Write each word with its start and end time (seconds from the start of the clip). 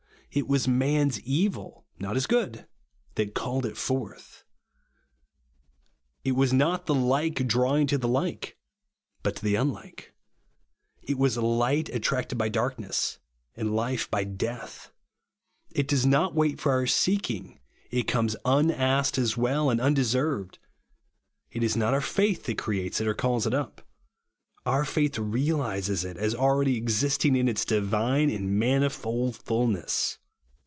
It 0.33 0.47
was 0.47 0.65
man's 0.65 1.19
evil, 1.23 1.83
not 1.99 2.15
his 2.15 2.25
good, 2.25 2.65
that 3.15 3.33
called 3.35 3.65
it 3.65 3.75
forth. 3.75 4.45
It 6.23 6.37
was 6.37 6.53
not 6.53 6.85
the 6.85 6.95
like 6.95 7.45
drawing 7.49 7.85
to 7.87 7.97
the 7.97 8.07
like, 8.07 8.57
but 9.23 9.35
to 9.35 9.43
the 9.43 9.55
unhke; 9.55 10.11
it 11.01 11.17
was 11.17 11.35
light 11.35 11.89
attracted 11.89 12.37
by 12.37 12.47
darkness, 12.47 13.19
and 13.57 13.75
life 13.75 14.09
by 14.09 14.23
death. 14.23 14.93
It 15.69 15.89
does 15.89 16.05
not 16.05 16.33
wait 16.33 16.61
for 16.61 16.71
our 16.71 16.87
seek 16.87 17.29
ing, 17.29 17.59
it 17.89 18.03
comes 18.07 18.37
unasked 18.45 19.17
as 19.17 19.35
well 19.35 19.69
as 19.69 19.81
un 19.81 19.93
deserved. 19.93 20.59
It 21.51 21.61
is 21.61 21.75
not 21.75 21.93
our 21.93 21.99
faith 21.99 22.45
that 22.45 22.57
creates 22.57 23.01
it 23.01 23.07
or 23.09 23.13
calls 23.13 23.45
it 23.45 23.53
up; 23.53 23.81
our 24.65 24.85
faith 24.85 25.17
realises 25.19 26.05
it 26.05 26.15
as 26.15 26.33
already 26.33 26.77
existing 26.77 27.35
in 27.35 27.49
its 27.49 27.65
divine 27.65 28.29
and 28.29 28.57
manifold 28.57 29.35
fulness. 29.35 30.19